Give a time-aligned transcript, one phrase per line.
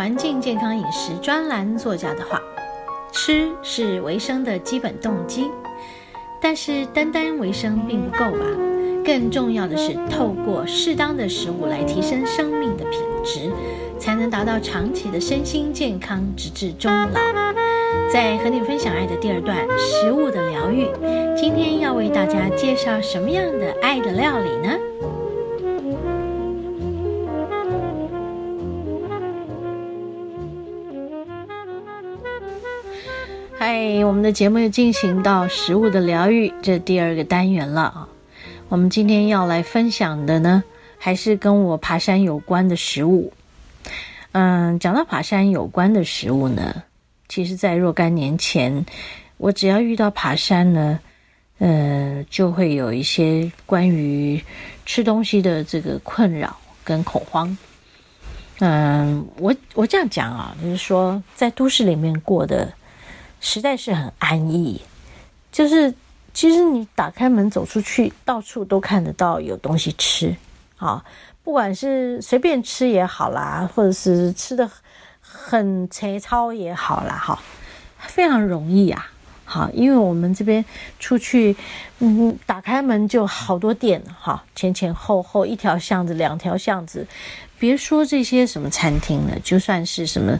[0.00, 2.40] 环境健康饮食专栏作家的话
[3.12, 5.50] ：“吃是维生的基本动机，
[6.40, 8.46] 但是单单维生并不够吧？
[9.04, 13.52] 更重要的是，透过适当的食物来提升生命的品质，
[13.98, 17.20] 才能达到长期的身心健康，直至终老。”
[18.10, 20.88] 在和你分享爱的第二段，食物的疗愈。
[21.36, 24.78] 今天要为大家介绍什么样的爱的料理呢？
[33.62, 38.08] 嗨，我们的节目又进行到食物的疗愈这第二个单元了啊。
[38.70, 40.64] 我们今天要来分享的呢，
[40.96, 43.30] 还是跟我爬山有关的食物。
[44.32, 46.82] 嗯，讲到爬山有关的食物呢。
[47.28, 48.86] 其实，在若干年前，
[49.36, 50.98] 我只要遇到爬山呢，
[51.58, 54.42] 呃，就会有一些关于
[54.86, 57.54] 吃东西的这个困扰跟恐慌。
[58.60, 62.72] 嗯，我我这样讲啊，就是说，在都市里面过的
[63.40, 64.80] 实在是很安逸，
[65.50, 65.92] 就是
[66.32, 70.36] 其实你打开门走出去，到处都看得到有东西吃
[70.76, 71.04] 啊，
[71.42, 74.70] 不管是随便吃也好啦，或者是吃的。
[75.22, 77.40] 很粗糙也好啦，哈，
[77.98, 79.12] 非常容易啊，
[79.44, 80.64] 好，因为我们这边
[80.98, 81.54] 出去，
[82.00, 87.06] 嗯，打开门就好多店，哈，前前后后一条巷子、两条巷子，
[87.60, 90.36] 别说这些什么餐厅了，就算是什么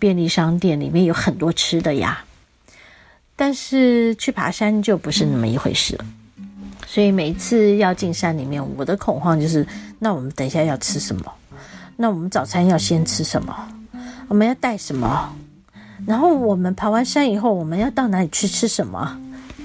[0.00, 2.24] 便利商店里面有很多吃的呀。
[3.34, 6.04] 但是去爬山就不是那么一回事了，
[6.86, 9.66] 所以每一次要进山里面，我的恐慌就是：
[9.98, 11.32] 那我们等一下要吃什么？
[11.96, 13.68] 那我们早餐要先吃什么？
[14.28, 15.34] 我们要带什么？
[16.06, 19.18] 然后我们爬完山以后，我们要到哪里去吃什么？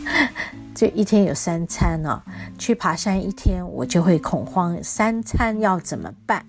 [0.76, 2.22] 这一天有三餐呢。
[2.60, 6.46] 去爬山一天，我就会恐慌，三餐要怎么办？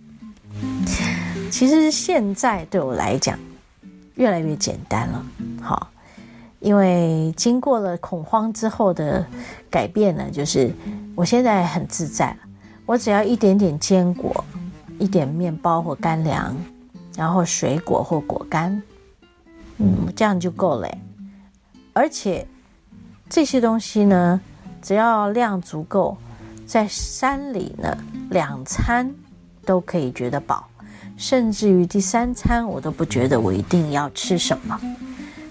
[1.50, 3.38] 其实现在对我来讲，
[4.16, 5.24] 越来越简单了。
[5.60, 5.90] 好，
[6.60, 9.24] 因为经过了恐慌之后的
[9.70, 10.72] 改变呢，就是
[11.14, 12.36] 我现在很自在了。
[12.86, 14.44] 我只要一点点坚果，
[14.98, 16.56] 一点面包或干粮。
[17.16, 18.80] 然后水果或果干，
[19.78, 20.88] 嗯，这样就够了。
[21.92, 22.46] 而且
[23.28, 24.40] 这些东西呢，
[24.80, 26.16] 只要量足够，
[26.64, 27.98] 在山里呢，
[28.30, 29.12] 两餐
[29.64, 30.68] 都可以觉得饱，
[31.16, 34.80] 甚至于第三餐我都不觉得我一定要吃什么，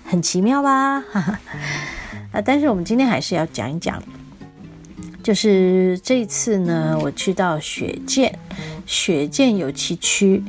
[0.07, 1.03] 很奇妙吧？
[2.31, 4.01] 啊，但是我们今天还是要讲一讲，
[5.21, 8.33] 就是这一次呢，我去到雪见，
[8.85, 10.41] 雪见有崎区。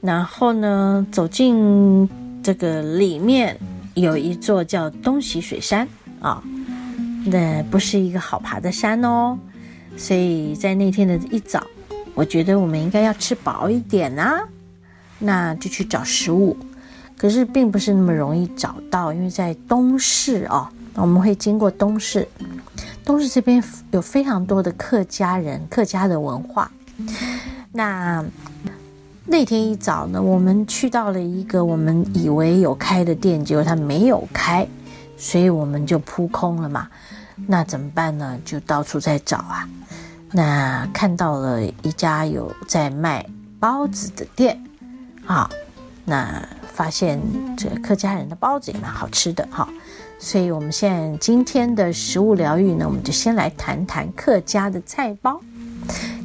[0.00, 2.08] 然后呢，走进
[2.42, 3.58] 这个里面
[3.94, 5.86] 有一座叫东喜水山
[6.20, 6.42] 啊，
[7.24, 9.38] 那不是一个好爬的山哦。
[9.96, 11.66] 所以在那天的一早，
[12.14, 14.46] 我觉得我们应该要吃饱一点啊，
[15.18, 16.56] 那就去找食物。
[17.16, 22.26] 可是并不是那么容易找到，因为在东市哦，我们会经过东市，
[23.04, 26.70] 东市这边有非常多的客家人、客家的文化，
[27.72, 28.24] 那。
[29.28, 34.64] 那天一早呢，我们去到了一个我们以为有开的店，结果它没有开，
[35.18, 36.86] 所以我们就扑空了嘛。
[37.48, 38.38] 那怎么办呢？
[38.44, 39.68] 就到处在找啊。
[40.30, 43.26] 那看到了一家有在卖
[43.58, 44.62] 包子的店，
[45.24, 45.50] 好，
[46.04, 46.40] 那
[46.76, 47.18] 发现
[47.56, 49.66] 这客家人的包子也蛮好吃的哈。
[50.18, 55.40] 所以我们现在今天的食物疗愈呢，我们就先来谈谈客家的菜包。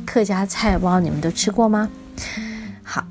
[0.06, 1.90] 客家菜包你们都吃过吗？
[2.84, 3.02] 好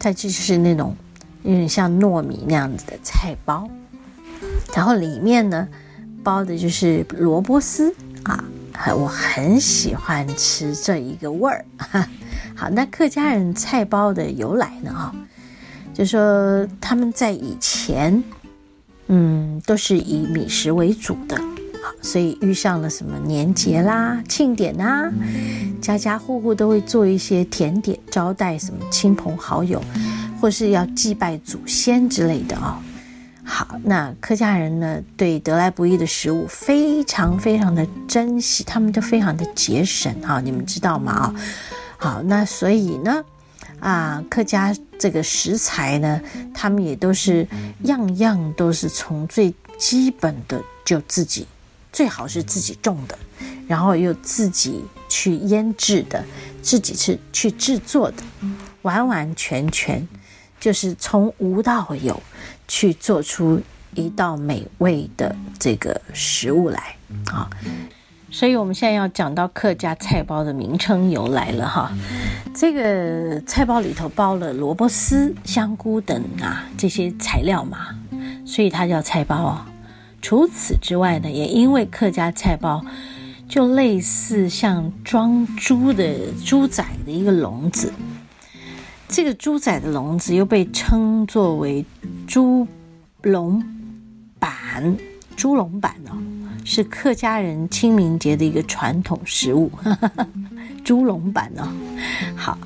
[0.00, 0.96] 它就是那种
[1.44, 3.68] 有点像糯米那样子的菜包，
[4.74, 5.68] 然后里面呢
[6.22, 7.94] 包的就是萝卜丝
[8.24, 8.42] 啊，
[8.96, 11.64] 我很喜欢吃这一个味儿。
[12.56, 14.92] 好，那客家人菜包的由来呢？
[14.92, 15.14] 哈，
[15.94, 18.22] 就说他们在以前，
[19.06, 21.40] 嗯，都是以米食为主的。
[22.00, 25.10] 所以遇上了什么年节啦、庆典啊，
[25.80, 29.82] 家家户户都会做一些甜点招待什么亲朋好友，
[30.38, 32.76] 或是要祭拜祖先之类的哦。
[33.42, 41.12] 好，那客家人呢，对得来不易的食物非常非常的珍惜，他们都非常的节省啊，你们知道吗？
[41.12, 41.34] 啊，
[41.96, 43.24] 好，那所以呢，
[43.80, 46.20] 啊，客家这个食材呢，
[46.52, 47.46] 他们也都是
[47.84, 51.46] 样样都是从最基本的就自己。
[51.92, 53.16] 最好是自己种的，
[53.68, 56.24] 然后又自己去腌制的，
[56.60, 58.16] 自己去去制作的，
[58.82, 60.08] 完完全全
[60.58, 62.20] 就是从无到有
[62.66, 63.62] 去做出
[63.94, 67.48] 一道美味的这个食物来啊！
[68.34, 71.92] 所以我们现在要讲到客家菜包的名称由来了哈。
[72.52, 77.90] 这个菜包里头包了萝卜丝、香菇等啊这些材料嘛，
[78.44, 79.64] 所以它叫菜包哦。
[80.20, 82.84] 除此之外呢，也因为客家菜包
[83.48, 87.92] 就类似像装猪的猪仔的一个笼子，
[89.06, 91.86] 这个猪仔的笼子又被称作为
[92.26, 92.66] 猪
[93.22, 93.62] 笼
[94.40, 94.96] 板，
[95.36, 96.18] 猪笼板哦。
[96.64, 99.70] 是客家人清明节的一个传统食物，
[100.82, 101.68] 猪笼板哦。
[102.34, 102.58] 好，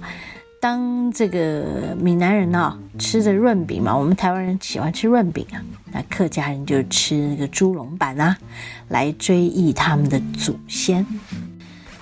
[0.61, 5.61] 当这个闽南人呢吃着润饼嘛，我们台湾人喜欢吃润饼啊，
[5.93, 8.37] 那客家人就吃那个猪笼板啊，
[8.89, 11.05] 来追忆他们的祖先。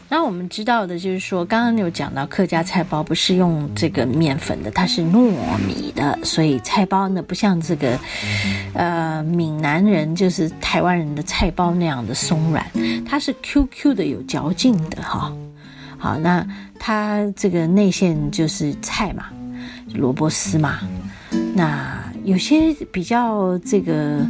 [0.09, 5.33] 那我们知道的就是说，刚刚有讲到客家菜包不是用这个面粉的，它是糯
[5.67, 7.99] 米的，所以菜包呢不像这个，
[8.75, 12.65] 呃，闽南人就是台湾人的菜包那样的松软，
[13.05, 15.33] 它是 Q Q 的有嚼劲的哈。
[15.99, 16.47] 好，那
[16.79, 19.27] 它这个内馅就是菜嘛，
[19.93, 20.79] 萝卜丝嘛，
[21.55, 22.06] 那。
[22.27, 24.27] 有些比较这个，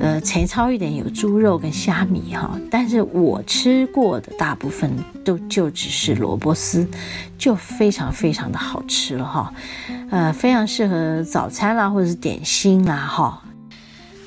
[0.00, 4.90] 呃，肥糙一点，有猪肉跟虾米哈，但是我吃过的大部分
[5.24, 6.84] 都就只是萝卜丝，
[7.38, 9.54] 就非常非常的好吃了哈，
[10.10, 13.40] 呃，非常适合早餐啦或者是点心啦哈。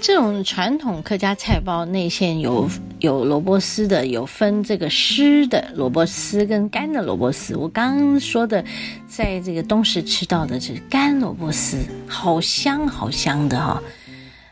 [0.02, 2.70] 这种传统客家菜包内馅有
[3.00, 7.56] 有萝卜丝的，有分这个湿的萝卜丝跟干的萝卜丝。
[7.56, 8.64] 我刚刚说的，
[9.08, 13.82] 在这个东石吃到的是干萝卜丝，好香好香的哈。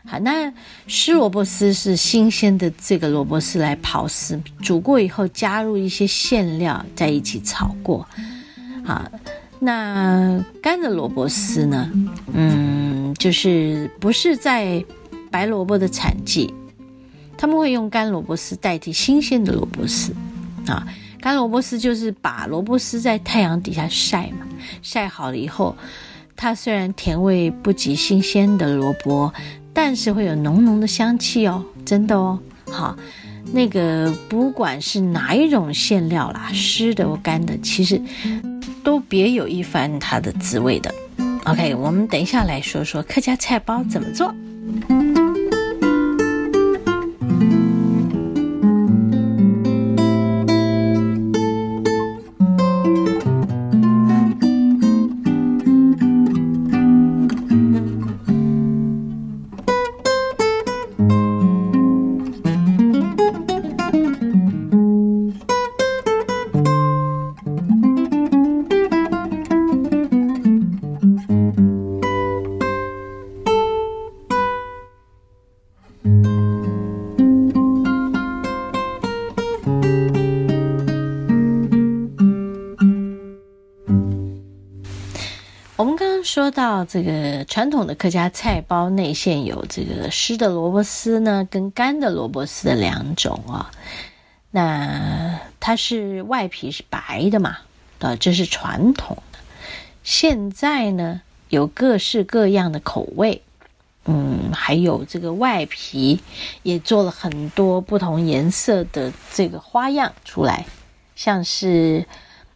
[0.06, 0.52] 好，那
[0.86, 8.06] 湿萝卜丝是新鲜的这个萝卜丝来刨丝，煮过以后加入一些馅料在一起炒过。
[8.84, 9.10] 好，
[9.58, 11.90] 那干的萝卜丝呢？
[12.34, 14.84] 嗯，就是不是在。
[15.30, 16.52] 白萝卜的产季，
[17.36, 20.12] 他们会用干萝卜丝代替新鲜的萝卜丝
[20.66, 20.86] 啊。
[21.20, 24.46] 干萝卜丝就是把萝卜丝在太阳底下晒嘛，
[24.82, 25.76] 晒好了以后，
[26.36, 29.32] 它虽然甜味不及新鲜的萝卜，
[29.72, 32.38] 但是会有浓浓的香气哦，真的哦。
[32.70, 32.96] 好，
[33.52, 38.00] 那个不管是哪一种馅料啦，湿的或干的，其实
[38.84, 40.94] 都别有一番它的滋味的。
[41.46, 44.32] OK，我们等一下来说说客家菜包怎么做。
[86.48, 93.70] 说到这个传统的客家菜包内馅有这个湿的萝卜丝呢，跟干的萝卜丝的两种啊。
[94.50, 97.58] 那它是外皮是白的嘛？
[97.98, 99.38] 啊，这是传统的。
[100.02, 103.42] 现在呢，有各式各样的口味，
[104.06, 106.18] 嗯，还有这个外皮
[106.62, 110.64] 也做了很多不同颜色的这个花样出来，
[111.14, 112.06] 像是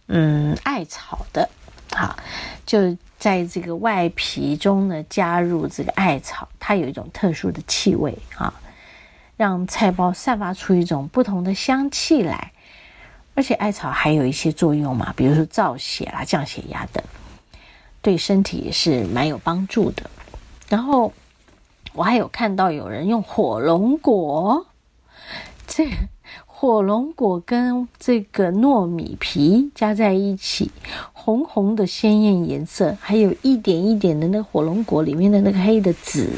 [0.07, 1.51] 嗯艾草的，
[1.91, 2.17] 好
[2.65, 2.97] 就。
[3.23, 8.53] 在这个外皮中呢，加入这个艾草，它有一种特殊的气味啊，
[9.37, 12.51] 让菜包散发出一种不同的香气来。
[13.37, 17.01] 而且艾草还有一些作用嘛，比如说造血啦、降血压等，
[18.01, 20.11] 对身体也是蛮有帮助的。
[20.69, 21.13] 然后
[21.93, 24.67] 我还有看到有人用火龙果，
[25.69, 25.89] 这。
[26.63, 30.71] 火龙果跟这个糯米皮加在一起，
[31.13, 36.31] 红红的鲜艳颜色，还有一点一点的那火龙果里面的那个黑的籽，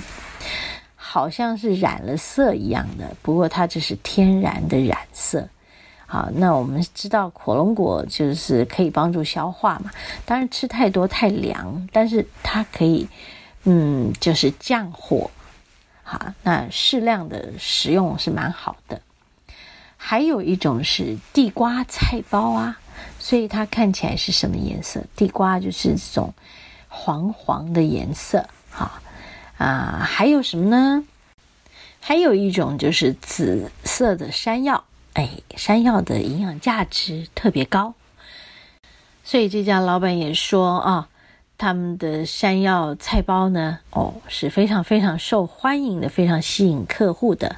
[0.97, 3.15] 好像是染了色一样的。
[3.21, 5.47] 不过它这是天然的染色。
[6.07, 9.91] 好，那我们知道火龙果就是可以帮助消化嘛，
[10.25, 13.07] 当然吃太多太凉，但是它可以，
[13.65, 15.31] 嗯，就是降火。
[16.03, 18.99] 好，那适量的食用是蛮好的。
[20.07, 22.79] 还有一种是地瓜菜包啊，
[23.19, 25.03] 所以它看起来是什么颜色？
[25.17, 26.35] 地瓜就是这种
[26.89, 29.01] 黄黄的颜色，哈
[29.57, 31.03] 啊，还有什么呢？
[32.01, 34.85] 还有一种就是紫色的山药，
[35.15, 37.95] 哎，山药的营养价值特别高，
[39.25, 41.09] 所以这家老板也说啊，
[41.57, 47.57] 他们的山药菜包呢，哦，是非常非常受欢迎的，非常吸引客户的。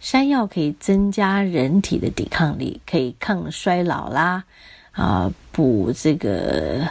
[0.00, 4.44] 山药可以增加人体的抵抗力，可以抗衰老啦，
[4.92, 6.88] 啊，补这个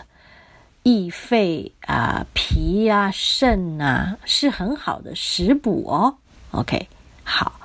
[0.84, 6.16] 益肺啊、脾啊、肾啊，是很好的食补哦。
[6.52, 6.88] OK，
[7.24, 7.60] 好，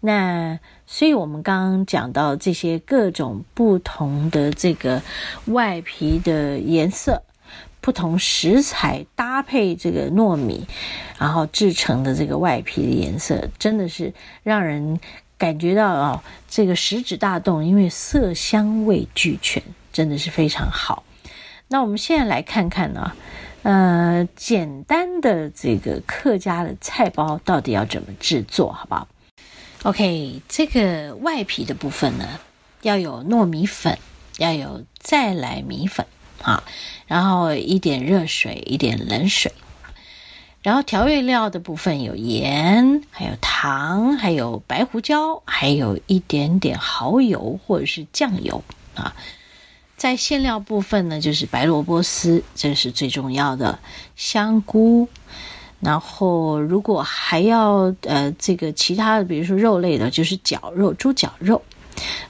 [0.00, 5.00] 那所以我们刚刚讲到这些各种不同的这个
[5.46, 7.22] 外皮的颜色。
[7.80, 10.66] 不同食材搭配这个糯米，
[11.18, 14.98] 然后制成的这个外皮的颜色，真的是让人
[15.36, 21.04] 感觉到哦，这个食指大动，因为色香味俱全，真的是非常好。
[21.68, 23.12] 那我们现在来看看呢，
[23.62, 29.06] 呃，简单的这个客家的菜包到底要怎么制作，好不好
[29.84, 32.26] ？OK，这个外皮的部分呢，
[32.82, 33.96] 要有糯米粉，
[34.38, 36.04] 要有再来米粉。
[36.42, 36.62] 啊，
[37.06, 39.52] 然后一点热水，一点冷水，
[40.62, 48.62] 然后调味料的部分有盐，还有糖，还有白胡椒，还有一点点蚝油或者是酱油
[48.94, 49.14] 啊。
[49.96, 53.80] 在馅料部分呢，就是白萝卜丝，这是最重要的，
[54.14, 55.08] 香菇。
[55.80, 61.62] 然后如果还要呃这个其他的，比如说肉类的，就是绞肉，猪绞肉，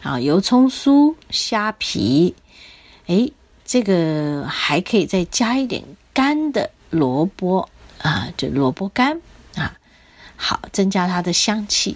[0.03, 2.35] 啊油葱酥、虾皮，
[3.07, 3.31] 哎。
[3.69, 5.85] 这个还可以再加一点
[6.15, 7.69] 干的萝卜
[8.01, 9.21] 啊，就萝卜干
[9.57, 9.77] 啊，
[10.37, 11.95] 好增加它的香气。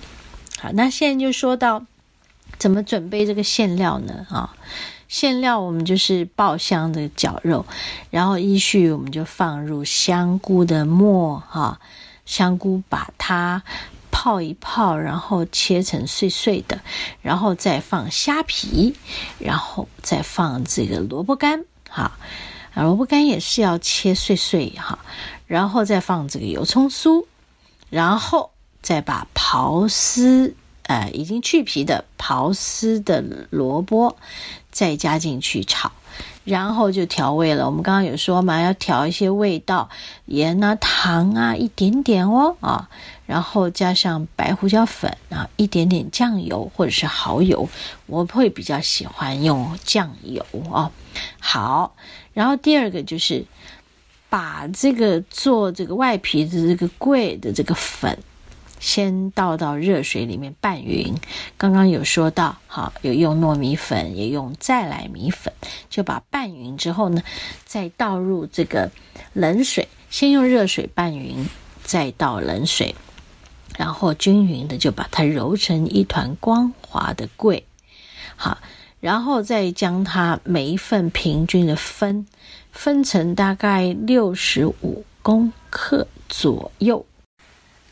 [0.60, 1.86] 好，那现在就说到
[2.58, 4.26] 怎么准备这个馅料呢？
[4.28, 4.54] 啊，
[5.08, 7.64] 馅料我们就是爆香的绞肉，
[8.10, 11.80] 然后依序我们就放入香菇的末哈，
[12.26, 13.62] 香菇把它。
[14.12, 16.80] 泡一泡，然后切成碎碎的，
[17.22, 18.94] 然后再放虾皮，
[19.40, 22.12] 然后再放这个萝卜干，哈，
[22.76, 25.00] 萝卜干也是要切碎碎哈，
[25.46, 27.24] 然后再放这个油葱酥，
[27.90, 30.54] 然后再把刨丝，
[30.84, 34.16] 呃，已经去皮的刨丝的萝卜
[34.70, 35.90] 再加进去炒。
[36.44, 37.66] 然后就调味了。
[37.66, 39.88] 我们刚刚有说嘛，要调一些味道，
[40.26, 42.88] 盐啊、糖啊，一点点哦啊。
[43.26, 47.68] 然后加上白胡椒粉啊，一点点酱油或者是蚝油，
[48.06, 50.90] 我会比较喜欢用酱油哦。
[51.38, 51.94] 好，
[52.32, 53.44] 然后第二个就是
[54.28, 58.18] 把这个做这个外皮的这个桂的这个粉。
[58.80, 61.14] 先倒到热水里面拌匀，
[61.56, 65.54] 刚刚有说到，好有用糯米粉，也用再来米粉，
[65.88, 67.22] 就把拌匀之后呢，
[67.64, 68.90] 再倒入这个
[69.34, 71.46] 冷水，先用热水拌匀，
[71.84, 72.92] 再倒冷水，
[73.76, 77.64] 然后均匀的就把它揉成一团光滑的桂，
[78.36, 78.58] 好，
[79.00, 82.26] 然后再将它每一份平均的分，
[82.70, 87.04] 分成大概六十五公克左右。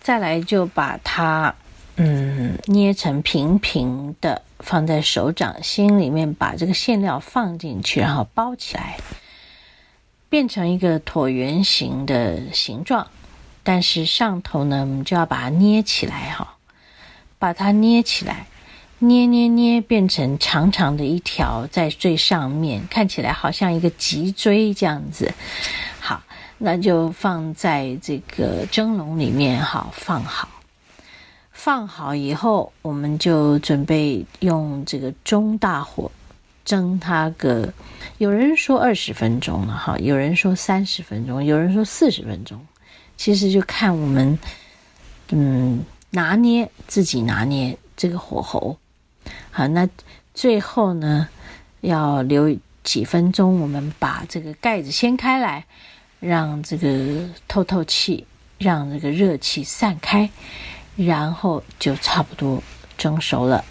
[0.01, 1.55] 再来就把它，
[1.97, 8.99] 嗯，捏成平平的，放在手掌心里面，把这个馅料放进去，然后包起来，
[10.29, 13.07] 变成一个椭圆形的形状。
[13.63, 16.57] 但是上头呢，我们就要把它捏起来，哈，
[17.39, 18.47] 把它捏起来，
[18.99, 25.33] 捏捏捏，变成长长的一条，在最上面，看起来好像一个脊椎这样子。
[25.99, 26.23] 好。
[26.63, 30.47] 那就放在这个蒸笼里面，好放好。
[31.53, 36.13] 放好以后，我们就准备用这个中大火
[36.63, 37.73] 蒸它个。
[38.19, 42.61] 有人说二十分钟了，哈，有人说三十分钟，有人说四十分钟。
[43.21, 44.39] 其实就看我们，
[45.29, 48.79] 嗯，拿捏自己拿捏这个火候。
[49.51, 49.87] 好，那
[50.33, 51.29] 最后呢，
[51.83, 55.67] 要留几分钟，我们把这个盖子掀开来。
[56.19, 58.27] 让这个透透气，
[58.59, 60.31] 让这个热气散开，
[60.97, 62.63] 然后就差不多
[62.97, 63.63] 蒸熟了，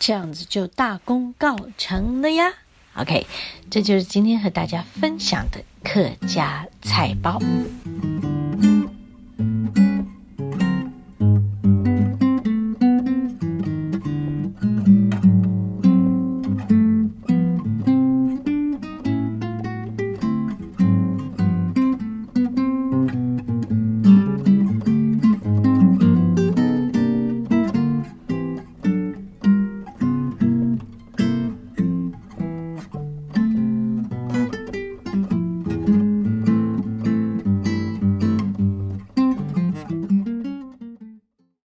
[0.00, 2.52] 这样子就大功告成了呀。
[2.94, 3.24] OK，
[3.70, 7.40] 这就是今天和大家分享的客家菜包。